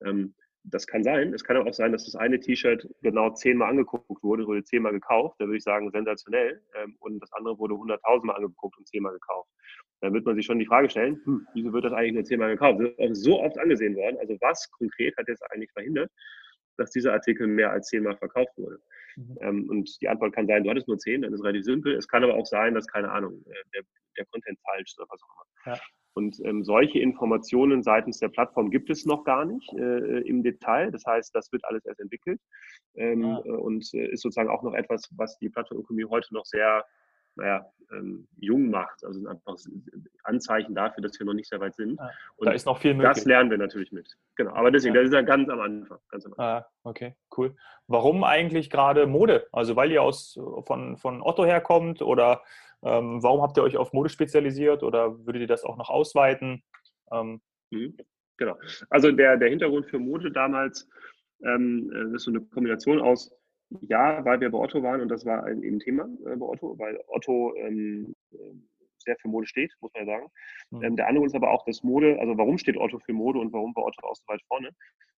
[0.04, 0.36] Ähm,
[0.68, 1.34] das kann sein.
[1.34, 4.94] Es kann aber auch sein, dass das eine T-Shirt genau zehnmal angeguckt wurde, wurde zehnmal
[4.94, 5.36] gekauft.
[5.40, 6.62] Da würde ich sagen, sensationell.
[6.76, 9.50] Ähm, und das andere wurde hunderttausendmal angeguckt und zehnmal gekauft.
[10.02, 12.52] Dann wird man sich schon die Frage stellen, hm, wieso wird das eigentlich nur zehnmal
[12.52, 12.82] gekauft?
[12.98, 14.18] Das ist so oft angesehen worden.
[14.20, 16.12] Also was konkret hat jetzt eigentlich verhindert,
[16.78, 18.80] dass dieser Artikel mehr als zehnmal verkauft wurde?
[19.16, 19.38] Mhm.
[19.42, 21.96] Ähm, und die Antwort kann sein, du hattest nur zehn, dann ist es relativ simpel.
[21.96, 23.84] Es kann aber auch sein, dass, keine Ahnung, äh, der,
[24.18, 25.74] der Content falsch ist oder was auch immer.
[25.74, 25.82] Ja.
[26.14, 30.90] Und ähm, solche Informationen seitens der Plattform gibt es noch gar nicht äh, im Detail.
[30.90, 32.40] Das heißt, das wird alles erst entwickelt
[32.96, 33.40] ähm, ja.
[33.40, 36.86] Äh, und äh, ist sozusagen auch noch etwas, was die Plattformökonomie heute noch sehr
[37.36, 39.04] naja, ähm, jung macht.
[39.04, 39.56] Also sind einfach
[40.24, 41.98] Anzeichen dafür, dass wir noch nicht sehr weit sind.
[42.00, 43.14] Ja, und da ist noch viel möglich.
[43.14, 44.18] Das lernen wir natürlich mit.
[44.36, 44.54] Genau.
[44.54, 45.02] Aber deswegen, ja.
[45.02, 46.00] das ist ja ganz am Anfang.
[46.10, 46.46] Ganz am Anfang.
[46.46, 47.56] Ah, okay, cool.
[47.88, 49.48] Warum eigentlich gerade Mode?
[49.52, 52.42] Also weil ihr aus von, von Otto herkommt oder
[52.84, 56.64] ähm, warum habt ihr euch auf Mode spezialisiert oder würdet ihr das auch noch ausweiten?
[57.12, 57.98] Ähm, mhm.
[58.38, 58.58] Genau.
[58.90, 60.90] Also der, der Hintergrund für Mode damals
[61.44, 63.32] ähm, äh, ist so eine Kombination aus,
[63.82, 66.78] ja, weil wir bei Otto waren und das war ein, ein Thema äh, bei Otto,
[66.78, 68.54] weil Otto ähm, äh,
[69.00, 70.28] sehr für Mode steht, muss man ja sagen.
[70.72, 70.84] Mhm.
[70.84, 73.54] Ähm, der andere ist aber auch, dass Mode, also warum steht Otto für Mode und
[73.54, 74.72] warum war Otto auch so weit vorne?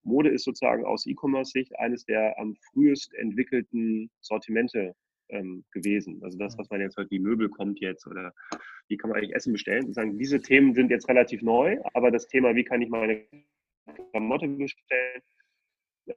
[0.03, 4.93] Mode ist sozusagen aus E-Commerce-Sicht eines der am frühest entwickelten Sortimente
[5.29, 6.21] ähm, gewesen.
[6.23, 8.33] Also das, was man jetzt hört, wie Möbel kommt jetzt oder
[8.87, 9.81] wie kann man eigentlich Essen bestellen.
[9.81, 13.25] Sozusagen, diese Themen sind jetzt relativ neu, aber das Thema, wie kann ich meine
[14.11, 15.21] Klamotte bestellen,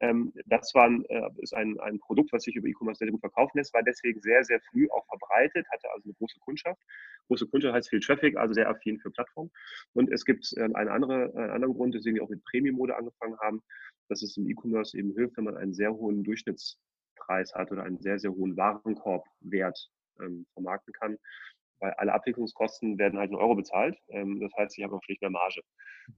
[0.00, 3.58] ähm, das war, äh, ist ein, ein Produkt, was sich über E-Commerce sehr gut verkaufen
[3.58, 6.80] lässt, war deswegen sehr, sehr früh auch verbreitet, hatte also eine große Kundschaft.
[7.28, 9.50] Große Kundschaft heißt viel Traffic, also sehr affin für Plattformen.
[9.94, 13.38] Und es gibt äh, eine andere, einen anderen Grund, deswegen wir auch mit Premium-Mode angefangen
[13.40, 13.62] haben,
[14.08, 16.78] dass es im E-Commerce eben hilft, wenn man einen sehr hohen Durchschnitts
[17.16, 21.18] Preis hat oder einen sehr, sehr hohen Warenkorbwert ähm, vermarkten kann,
[21.78, 23.96] weil alle Abwicklungskosten werden halt in Euro bezahlt.
[24.08, 25.60] Ähm, das heißt, ich habe auch schlicht mehr Marge.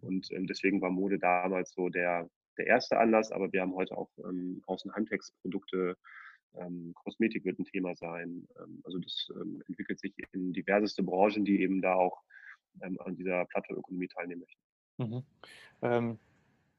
[0.01, 3.97] Und ähm, deswegen war Mode damals so der, der erste Anlass, aber wir haben heute
[3.97, 5.97] auch ähm, Außen Handwerksprodukte,
[6.55, 8.47] ähm, Kosmetik wird ein Thema sein.
[8.61, 12.23] Ähm, also das ähm, entwickelt sich in diverseste Branchen, die eben da auch
[12.83, 14.43] ähm, an dieser Plattformökonomie teilnehmen
[14.99, 15.25] möchten.
[15.83, 16.19] Mhm.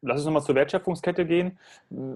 [0.06, 1.58] Lass uns nochmal zur Wertschöpfungskette gehen.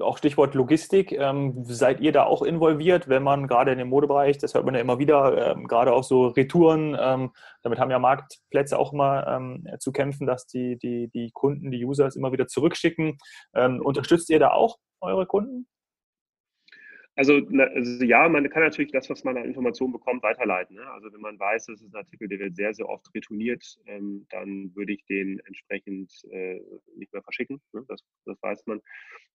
[0.01, 1.13] Auch Stichwort Logistik.
[1.13, 4.75] Ähm, seid ihr da auch involviert, wenn man gerade in dem Modebereich, das hört man
[4.75, 7.31] ja immer wieder, ähm, gerade auch so Retouren, ähm,
[7.63, 11.85] damit haben ja Marktplätze auch immer ähm, zu kämpfen, dass die, die, die Kunden, die
[11.85, 13.17] User es immer wieder zurückschicken.
[13.55, 15.67] Ähm, unterstützt ihr da auch eure Kunden?
[17.17, 20.75] Also, also, ja, man kann natürlich das, was man an Informationen bekommt, weiterleiten.
[20.75, 20.87] Ne?
[20.91, 24.27] Also wenn man weiß, das ist ein Artikel, der wird sehr, sehr oft retourniert, ähm,
[24.29, 26.61] dann würde ich den entsprechend äh,
[26.95, 27.59] nicht mehr verschicken.
[27.73, 27.83] Ne?
[27.87, 28.81] Das, das weiß man.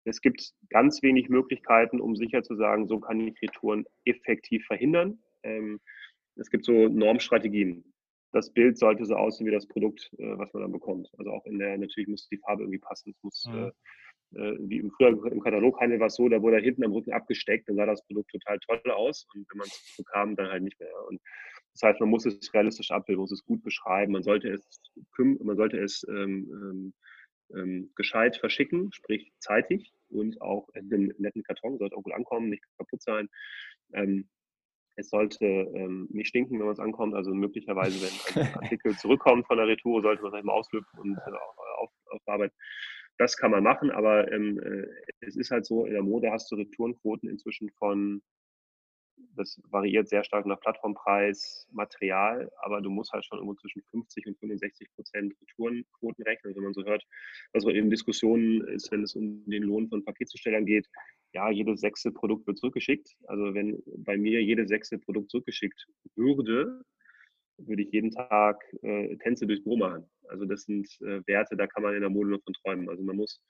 [0.05, 5.19] Es gibt ganz wenig Möglichkeiten, um sicher zu sagen, so kann ich Retouren effektiv verhindern.
[5.43, 5.81] Ähm,
[6.37, 7.83] es gibt so Normstrategien.
[8.33, 11.11] Das Bild sollte so aussehen wie das Produkt, äh, was man dann bekommt.
[11.17, 13.15] Also auch in der, natürlich muss die Farbe irgendwie passen.
[13.17, 13.59] Es muss mhm.
[13.59, 13.73] äh, äh,
[14.33, 17.69] wie im früher im Kataloghandel war es so, da wurde er hinten am Rücken abgesteckt,
[17.69, 20.79] dann sah das Produkt total toll aus und wenn man es bekam, dann halt nicht
[20.79, 20.93] mehr.
[21.09, 21.21] Und
[21.75, 24.81] das heißt, man muss es realistisch abbilden, muss es gut beschreiben, man sollte es,
[25.19, 26.95] man sollte es ähm, ähm,
[27.55, 32.51] ähm, gescheit verschicken, sprich zeitig und auch in einem netten Karton, sollte auch gut ankommen,
[32.51, 33.29] nicht kaputt sein.
[33.93, 34.29] Ähm,
[34.97, 37.15] es sollte ähm, nicht stinken, wenn man es ankommt.
[37.15, 41.17] Also möglicherweise, wenn ein Artikel zurückkommt von der Retour, sollte man es mal auslüpfen und
[41.17, 41.31] äh,
[41.79, 42.57] auf, aufbearbeiten.
[43.21, 44.87] Das kann man machen, aber ähm, äh,
[45.21, 48.23] es ist halt so, in der Mode hast du Retourenquoten inzwischen von,
[49.37, 54.27] das variiert sehr stark nach Plattformpreis, Material, aber du musst halt schon irgendwo zwischen 50
[54.27, 56.49] und 65 Prozent Retourenquoten rechnen.
[56.49, 57.05] Also wenn man so hört,
[57.53, 60.89] was also in Diskussionen ist, wenn es um den Lohn von Paketzustellern geht,
[61.35, 63.17] ja, jedes sechste Produkt wird zurückgeschickt.
[63.27, 66.87] Also wenn bei mir jedes sechste Produkt zurückgeschickt würde,
[67.67, 70.09] würde ich jeden Tag äh, Tänze durchs Büro machen.
[70.29, 72.89] Also das sind äh, Werte, da kann man in der Mode nur von träumen.
[72.89, 73.43] Also man muss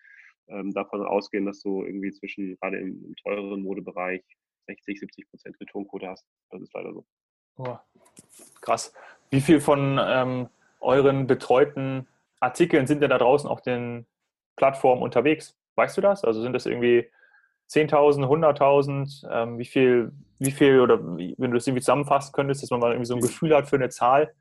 [0.49, 4.23] ähm, davon ausgehen, dass du irgendwie zwischen, gerade im, im teureren Modebereich,
[4.67, 6.27] 60, 70 Prozent Returnquote hast.
[6.51, 7.05] Das ist leider so.
[7.57, 7.77] Oh,
[8.61, 8.93] krass.
[9.31, 10.49] Wie viel von ähm,
[10.81, 12.07] euren betreuten
[12.41, 14.07] Artikeln sind denn da draußen auf den
[14.57, 15.57] Plattformen unterwegs?
[15.77, 16.25] Weißt du das?
[16.25, 17.11] Also sind das irgendwie
[17.71, 19.27] 10.000, 100.000?
[19.31, 22.81] Ähm, wie viel, wie viel, oder wie, wenn du das irgendwie zusammenfassen könntest, dass man
[22.81, 24.33] mal irgendwie so ein Gefühl hat für eine Zahl?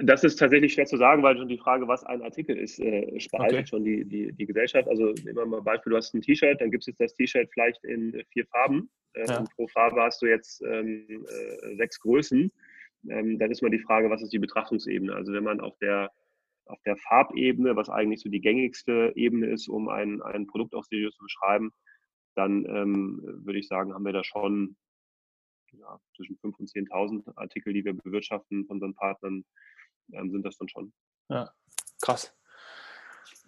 [0.00, 3.18] Das ist tatsächlich schwer zu sagen, weil schon die Frage, was ein Artikel ist, äh,
[3.18, 3.66] spaltet okay.
[3.66, 4.88] schon die, die, die Gesellschaft.
[4.88, 7.48] Also nehmen wir mal Beispiel, du hast ein T-Shirt, dann gibt es jetzt das T-Shirt
[7.52, 8.88] vielleicht in vier Farben.
[9.14, 9.44] Äh, ja.
[9.56, 12.52] pro Farbe hast du jetzt ähm, äh, sechs Größen.
[13.10, 15.12] Ähm, dann ist mal die Frage, was ist die Betrachtungsebene?
[15.12, 16.12] Also wenn man auf der,
[16.68, 20.84] auf der Farbebene, was eigentlich so die gängigste Ebene ist, um ein, ein Produkt auch
[20.84, 21.72] seriös zu beschreiben,
[22.34, 24.76] dann ähm, würde ich sagen, haben wir da schon
[25.72, 29.44] ja, zwischen 5.000 und 10.000 Artikel, die wir bewirtschaften von unseren Partnern
[30.12, 30.92] ähm, sind das dann schon.
[31.28, 31.50] Ja,
[32.00, 32.34] krass.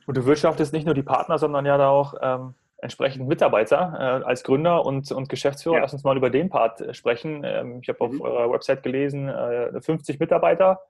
[0.06, 4.24] Und du wirtschaftest nicht nur die Partner, sondern ja da auch ähm, entsprechend Mitarbeiter äh,
[4.24, 5.76] als Gründer und, und Geschäftsführer.
[5.76, 5.82] Ja.
[5.82, 7.42] Lass uns mal über den Part äh, sprechen.
[7.44, 8.20] Ähm, ich habe mhm.
[8.20, 10.80] auf eurer Website gelesen, äh, 50 Mitarbeiter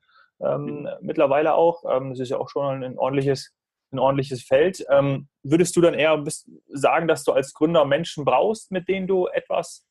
[0.43, 0.89] ähm, mhm.
[1.01, 1.85] mittlerweile auch.
[1.91, 3.53] Ähm, das ist ja auch schon ein ordentliches,
[3.93, 4.85] ein ordentliches Feld.
[4.91, 6.23] Ähm, würdest du dann eher
[6.69, 9.87] sagen, dass du als Gründer Menschen brauchst, mit denen du etwas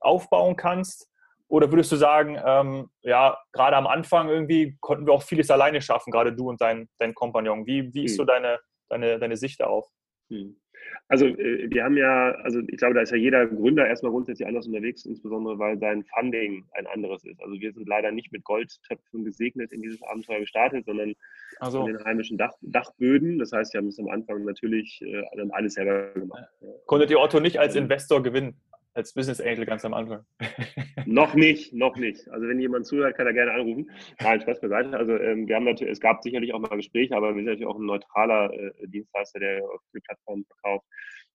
[0.00, 1.08] aufbauen kannst?
[1.48, 5.80] Oder würdest du sagen, ähm, ja, gerade am Anfang irgendwie konnten wir auch vieles alleine
[5.82, 7.66] schaffen, gerade du und dein, dein Kompagnon?
[7.66, 8.16] Wie, wie ist hm.
[8.16, 9.86] so deine, deine, deine Sicht darauf?
[10.30, 10.60] Hm.
[11.08, 14.48] Also äh, wir haben ja, also ich glaube, da ist ja jeder Gründer erstmal grundsätzlich
[14.48, 17.40] anders unterwegs, insbesondere weil sein Funding ein anderes ist.
[17.42, 21.14] Also wir sind leider nicht mit Goldtöpfen gesegnet in dieses Abenteuer gestartet, sondern
[21.60, 21.80] also.
[21.80, 23.38] in den heimischen Dach, Dachböden.
[23.38, 26.48] Das heißt, wir haben es am Anfang natürlich äh, alles selber gemacht.
[26.86, 28.56] Konntet ihr Otto nicht als Investor gewinnen?
[28.94, 30.24] Als Business Angel ganz am Anfang?
[31.06, 32.28] noch nicht, noch nicht.
[32.28, 33.90] Also wenn jemand zuhört, kann er gerne anrufen.
[34.20, 34.96] Nein, Spaß beiseite.
[34.96, 37.66] Also ähm, wir haben natürlich, es gab sicherlich auch mal Gespräche, aber wir sind natürlich
[37.66, 40.86] auch ein neutraler äh, Dienstleister, der auf die Plattform verkauft.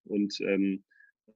[0.06, 0.84] Und ähm,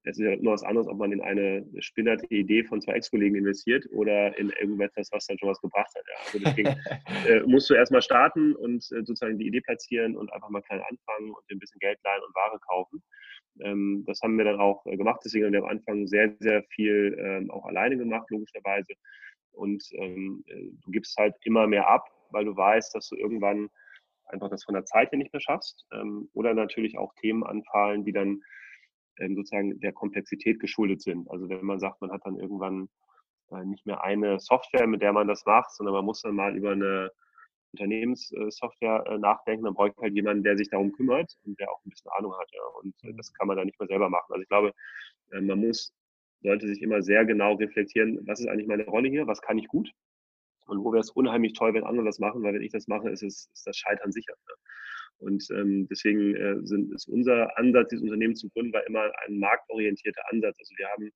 [0.03, 3.35] es ist ja immer was anderes, ob man in eine spinnerte Idee von zwei Ex-Kollegen
[3.35, 6.03] investiert oder in irgendetwas, was dann schon was gebracht hat.
[6.07, 6.25] Ja.
[6.25, 6.69] Also deswegen
[7.27, 10.81] äh, musst du erstmal starten und äh, sozusagen die Idee platzieren und einfach mal klein
[10.81, 13.03] anfangen und ein bisschen Geld leihen und Ware kaufen.
[13.59, 15.21] Ähm, das haben wir dann auch äh, gemacht.
[15.23, 18.93] Deswegen haben wir am Anfang sehr, sehr viel ähm, auch alleine gemacht, logischerweise.
[19.51, 23.69] Und ähm, äh, du gibst halt immer mehr ab, weil du weißt, dass du irgendwann
[24.25, 25.85] einfach das von der Zeit her nicht mehr schaffst.
[25.91, 28.41] Ähm, oder natürlich auch Themen anfallen, die dann
[29.19, 31.29] ähm, sozusagen der Komplexität geschuldet sind.
[31.29, 32.89] Also wenn man sagt, man hat dann irgendwann
[33.51, 36.55] äh, nicht mehr eine Software, mit der man das macht, sondern man muss dann mal
[36.55, 37.11] über eine
[37.73, 41.89] Unternehmenssoftware äh, nachdenken, dann braucht halt jemanden, der sich darum kümmert und der auch ein
[41.89, 42.49] bisschen Ahnung hat.
[42.53, 42.61] Ja.
[42.81, 44.31] Und äh, das kann man dann nicht mehr selber machen.
[44.31, 44.73] Also ich glaube,
[45.31, 45.93] äh, man muss,
[46.41, 49.67] sollte sich immer sehr genau reflektieren, was ist eigentlich meine Rolle hier, was kann ich
[49.67, 49.91] gut
[50.67, 53.09] und wo wäre es unheimlich toll, wenn andere das machen, weil wenn ich das mache,
[53.09, 54.33] ist, es, ist das Scheitern sicher.
[54.47, 54.55] Ja.
[55.19, 59.39] Und ähm, deswegen äh, sind, ist unser Ansatz, dieses Unternehmen zu gründen, war immer ein
[59.39, 60.57] marktorientierter Ansatz.
[60.59, 61.11] Also wir haben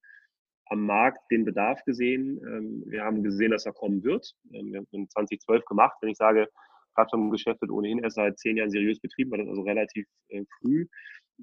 [0.69, 2.39] am Markt den Bedarf gesehen.
[2.45, 4.34] Ähm, wir haben gesehen, dass er kommen wird.
[4.53, 5.97] Ähm, wir haben 2012 gemacht.
[6.01, 6.47] Wenn ich sage,
[6.97, 10.88] Plattformgeschäft wird ohnehin erst seit zehn Jahren seriös betrieben, war das also relativ äh, früh.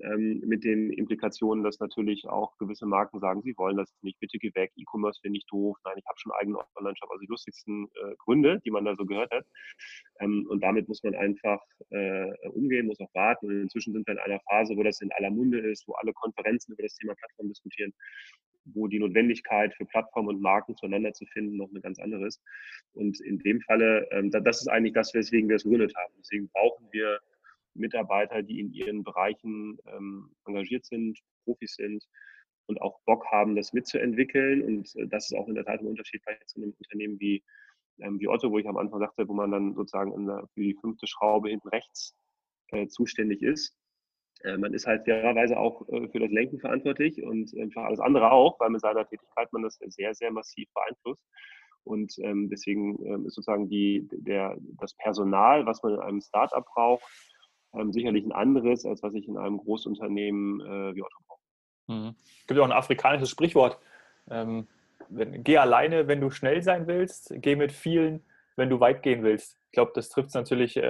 [0.00, 4.38] Ähm, mit den Implikationen, dass natürlich auch gewisse Marken sagen, sie wollen das nicht, bitte
[4.38, 7.86] geh weg, E-Commerce finde ich doof, nein, ich habe schon eigene Online-Shop, also die lustigsten
[7.94, 9.46] äh, Gründe, die man da so gehört hat.
[10.18, 11.60] Ähm, und damit muss man einfach
[11.90, 13.46] äh, umgehen, muss auch warten.
[13.46, 16.12] Und inzwischen sind wir in einer Phase, wo das in aller Munde ist, wo alle
[16.12, 17.92] Konferenzen über das Thema Plattform diskutieren
[18.64, 22.42] wo die Notwendigkeit für Plattformen und Marken zueinander zu finden noch eine ganz andere ist.
[22.92, 26.14] Und in dem Falle, ähm, das ist eigentlich das, weswegen wir es gegründet haben.
[26.18, 27.20] Deswegen brauchen wir
[27.74, 32.04] Mitarbeiter, die in ihren Bereichen ähm, engagiert sind, Profis sind
[32.66, 34.62] und auch Bock haben, das mitzuentwickeln.
[34.62, 37.42] Und äh, das ist auch in der Tat ein Unterschied vielleicht zu einem Unternehmen wie,
[38.00, 40.12] ähm, wie Otto, wo ich am Anfang sagte, wo man dann sozusagen
[40.54, 42.14] für die fünfte Schraube hinten rechts
[42.68, 43.76] äh, zuständig ist.
[44.44, 48.00] Äh, man ist halt fairerweise auch äh, für das Lenken verantwortlich und äh, für alles
[48.00, 51.24] andere auch, weil mit seiner Tätigkeit man das sehr, sehr massiv beeinflusst.
[51.84, 56.64] Und ähm, deswegen ähm, ist sozusagen die, der, das Personal, was man in einem Startup
[56.64, 57.02] braucht,
[57.74, 61.40] ähm, sicherlich ein anderes, als was ich in einem Großunternehmen äh, wie Otto brauche.
[61.88, 62.14] Mhm.
[62.40, 63.78] Es gibt auch ein afrikanisches Sprichwort.
[64.30, 64.66] Ähm,
[65.10, 68.24] geh alleine, wenn du schnell sein willst, geh mit vielen,
[68.56, 69.58] wenn du weit gehen willst.
[69.66, 70.80] Ich glaube, das trifft es natürlich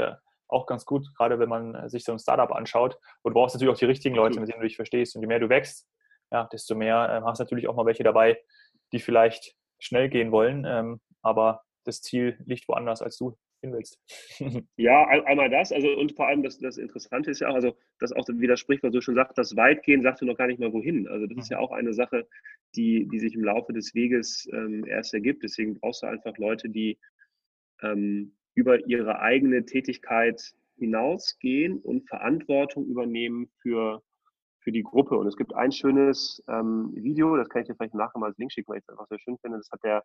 [0.48, 2.98] auch ganz gut, gerade wenn man äh, sich so ein Startup anschaut.
[3.22, 5.16] Und du brauchst natürlich auch die richtigen Leute, mit denen du dich verstehst.
[5.16, 5.88] Und je mehr du wächst,
[6.30, 8.38] ja, desto mehr äh, hast du natürlich auch mal welche dabei,
[8.92, 13.98] die vielleicht schnell gehen wollen, ähm, aber das Ziel liegt woanders, als du hin willst.
[14.76, 18.12] ja, einmal das, also und vor allem das, das Interessante ist ja auch, also das
[18.12, 21.08] auch widerspricht, was du schon sagst, das Weitgehen sagst du noch gar nicht mal wohin.
[21.08, 21.64] Also das ist ja mhm.
[21.64, 22.26] auch eine Sache,
[22.76, 25.42] die, die sich im Laufe des Weges ähm, erst ergibt.
[25.42, 26.98] Deswegen brauchst du einfach Leute, die
[27.82, 34.02] ähm, über ihre eigene Tätigkeit hinausgehen und Verantwortung übernehmen für,
[34.60, 35.16] für die Gruppe.
[35.16, 38.38] Und es gibt ein schönes ähm, Video, das kann ich dir vielleicht nachher mal als
[38.38, 39.58] Link schicken, weil ich es einfach sehr schön finde.
[39.58, 40.04] Das hat der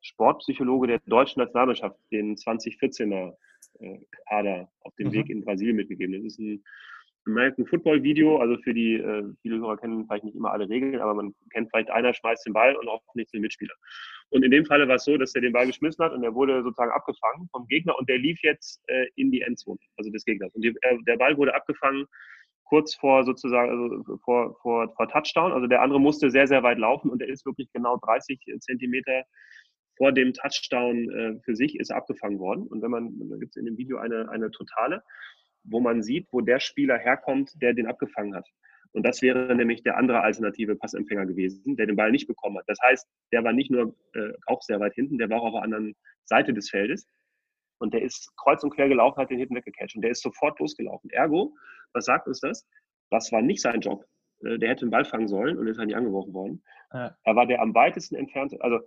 [0.00, 3.34] Sportpsychologe der deutschen Nationalmannschaft, den 2014er
[3.80, 5.12] äh, Kader auf dem mhm.
[5.12, 6.14] Weg in Brasilien mitgegeben.
[6.14, 6.62] Das ist ein
[7.26, 11.00] American Football Video, also für die, äh, viele Hörer kennen vielleicht nicht immer alle Regeln,
[11.00, 13.74] aber man kennt vielleicht einer schmeißt den Ball und auch nicht den Mitspieler.
[14.32, 16.34] Und in dem Falle war es so, dass er den Ball geschmissen hat und er
[16.34, 20.24] wurde sozusagen abgefangen vom Gegner und der lief jetzt äh, in die Endzone, also des
[20.24, 20.54] Gegners.
[20.54, 22.06] Und die, äh, der Ball wurde abgefangen
[22.64, 25.52] kurz vor sozusagen, also vor, vor, vor Touchdown.
[25.52, 29.24] Also der andere musste sehr, sehr weit laufen und er ist wirklich genau 30 Zentimeter
[29.98, 32.66] vor dem Touchdown äh, für sich ist abgefangen worden.
[32.66, 35.02] Und wenn man, da gibt es in dem Video eine, eine totale,
[35.64, 38.48] wo man sieht, wo der Spieler herkommt, der den abgefangen hat.
[38.92, 42.64] Und das wäre nämlich der andere alternative Passempfänger gewesen, der den Ball nicht bekommen hat.
[42.66, 45.54] Das heißt, der war nicht nur äh, auch sehr weit hinten, der war auch auf
[45.54, 47.06] der anderen Seite des Feldes.
[47.78, 49.96] Und der ist kreuz und quer gelaufen, hat den hinten weggecatcht.
[49.96, 51.10] Und der ist sofort losgelaufen.
[51.10, 51.54] Ergo,
[51.94, 52.66] was sagt uns das?
[53.10, 54.04] Das war nicht sein Job.
[54.44, 56.62] Äh, der hätte den Ball fangen sollen und ist halt nicht angeworfen worden.
[56.92, 57.16] Ja.
[57.24, 58.60] Er war der am weitesten entfernte.
[58.60, 58.80] Also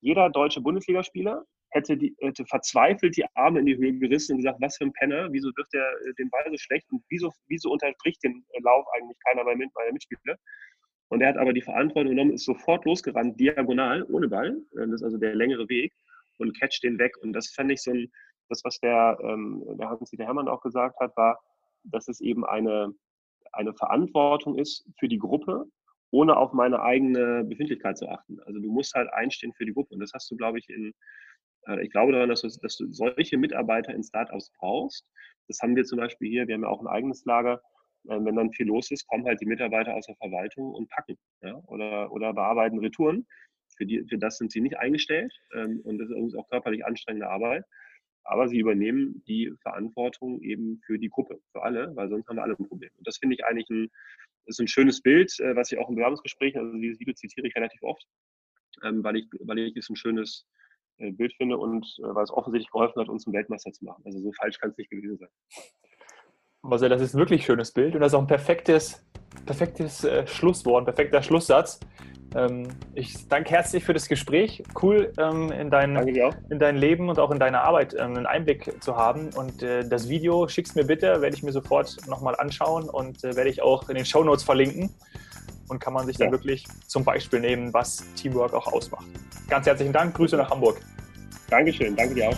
[0.00, 4.60] jeder deutsche Bundesligaspieler hätte, die, hätte verzweifelt die Arme in die Höhe gerissen und gesagt,
[4.60, 7.70] was für ein Penner, wieso wirft er äh, den Ball so schlecht und wieso, wieso
[7.70, 10.36] unterbricht den äh, Lauf eigentlich keiner meiner Mitspieler?
[11.08, 14.56] Und er hat aber die Verantwortung genommen, ist sofort losgerannt, diagonal, ohne Ball.
[14.72, 15.92] Äh, das ist also der längere Weg
[16.38, 17.16] und catcht den weg.
[17.18, 18.10] Und das fand ich so ein,
[18.48, 21.40] das, was der, ähm, der Hans-Dieter Hermann auch gesagt hat, war,
[21.84, 22.92] dass es eben eine,
[23.52, 25.66] eine Verantwortung ist für die Gruppe,
[26.10, 28.40] ohne auf meine eigene Befindlichkeit zu achten.
[28.40, 29.94] Also du musst halt einstehen für die Gruppe.
[29.94, 30.92] Und das hast du, glaube ich, in,
[31.80, 35.06] ich glaube daran, dass du, dass du solche Mitarbeiter in Startups brauchst.
[35.48, 37.60] Das haben wir zum Beispiel hier, wir haben ja auch ein eigenes Lager.
[38.08, 41.16] Äh, wenn dann viel los ist, kommen halt die Mitarbeiter aus der Verwaltung und packen
[41.42, 41.56] ja?
[41.66, 43.26] oder, oder bearbeiten Retouren.
[43.76, 47.28] Für, die, für das sind sie nicht eingestellt ähm, und das ist auch körperlich anstrengende
[47.28, 47.64] Arbeit.
[48.24, 52.42] Aber sie übernehmen die Verantwortung eben für die Gruppe, für alle, weil sonst haben wir
[52.42, 52.90] alle ein Problem.
[52.96, 53.88] Und das finde ich eigentlich ein,
[54.46, 57.54] ist ein schönes Bild, äh, was ich auch im Bewerbungsgespräch, also dieses Video zitiere ich
[57.54, 58.04] relativ oft,
[58.82, 60.46] ähm, weil, ich, weil ich es ein schönes
[60.98, 64.02] äh, Bild finde und äh, weil es offensichtlich geholfen hat, uns zum Weltmeister zu machen.
[64.04, 65.28] Also so falsch kann es nicht gewesen sein.
[66.62, 69.04] Marcel, das ist ein wirklich schönes Bild und das ist auch ein perfektes,
[69.44, 71.80] perfektes äh, Schlusswort, ein perfekter Schlusssatz.
[72.34, 74.62] Ähm, ich danke herzlich für das Gespräch.
[74.80, 78.82] Cool, ähm, in, dein, in dein Leben und auch in deine Arbeit ähm, einen Einblick
[78.82, 79.30] zu haben.
[79.34, 83.36] Und äh, das Video schickst mir bitte, werde ich mir sofort nochmal anschauen und äh,
[83.36, 84.90] werde ich auch in den Show Notes verlinken.
[85.68, 86.26] Und kann man sich ja.
[86.26, 89.06] dann wirklich zum Beispiel nehmen, was Teamwork auch ausmacht.
[89.48, 90.80] Ganz herzlichen Dank, Grüße nach Hamburg.
[91.48, 92.36] Dankeschön, danke dir auch.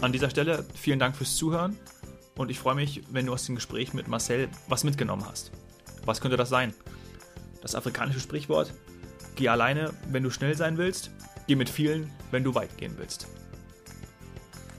[0.00, 1.78] An dieser Stelle vielen Dank fürs Zuhören
[2.36, 5.52] und ich freue mich, wenn du aus dem Gespräch mit Marcel was mitgenommen hast.
[6.04, 6.74] Was könnte das sein?
[7.62, 8.72] Das afrikanische Sprichwort,
[9.36, 11.10] geh alleine, wenn du schnell sein willst,
[11.46, 13.26] geh mit vielen, wenn du weit gehen willst.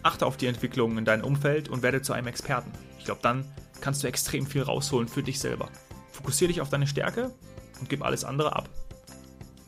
[0.04, 2.72] Achte auf die Entwicklungen in deinem Umfeld und werde zu einem Experten.
[3.00, 3.46] Ich glaube, dann
[3.82, 5.70] kannst du extrem viel rausholen für dich selber.
[6.12, 7.32] Fokussiere dich auf deine Stärke
[7.80, 8.70] und gib alles andere ab.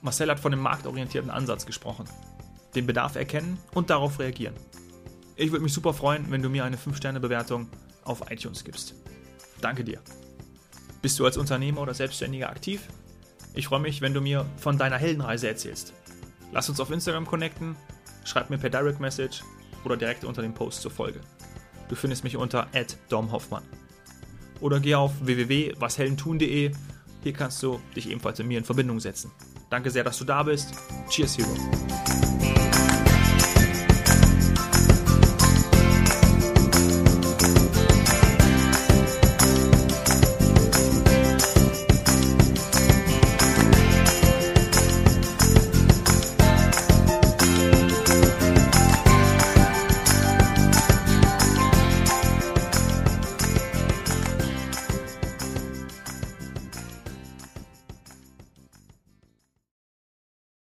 [0.02, 2.06] Marcel hat von dem marktorientierten Ansatz gesprochen.
[2.76, 4.54] Den Bedarf erkennen und darauf reagieren.
[5.40, 7.70] Ich würde mich super freuen, wenn du mir eine 5-Sterne-Bewertung
[8.04, 8.96] auf iTunes gibst.
[9.62, 10.02] Danke dir.
[11.04, 12.82] Bist du als Unternehmer oder Selbstständiger aktiv?
[13.54, 15.94] Ich freue mich, wenn du mir von deiner Heldenreise erzählst.
[16.52, 17.76] Lass uns auf Instagram connecten,
[18.26, 19.44] schreib mir per Direct Message
[19.84, 21.20] oder direkt unter dem Post zur Folge.
[21.88, 22.68] Du findest mich unter
[23.10, 23.64] @domhoffmann.
[24.60, 26.72] Oder geh auf www.washeldentun.de.
[27.24, 29.32] Hier kannst du dich ebenfalls mit mir in Verbindung setzen.
[29.70, 30.74] Danke sehr, dass du da bist.
[31.10, 32.67] Cheers, Hero.